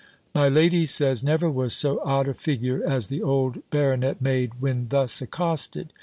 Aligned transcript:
My 0.33 0.49
lady 0.49 0.87
says, 0.87 1.23
never 1.23 1.47
was 1.47 1.75
so 1.75 2.01
odd 2.03 2.27
a 2.27 2.33
figure 2.33 2.83
as 2.83 3.05
the 3.05 3.21
old 3.21 3.61
baronet 3.69 4.19
made, 4.19 4.59
when 4.59 4.87
thus 4.89 5.21
accosted. 5.21 5.93